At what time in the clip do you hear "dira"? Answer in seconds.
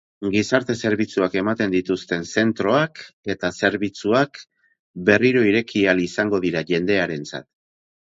6.51-6.69